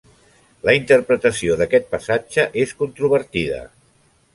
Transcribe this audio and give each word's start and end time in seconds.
La 0.67 0.73
interpretació 0.77 1.59
d'aquest 1.61 1.87
passatge 1.95 2.49
és 2.67 2.77
controvertida. 2.85 3.67